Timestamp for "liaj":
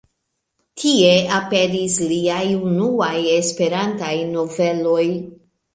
2.13-2.41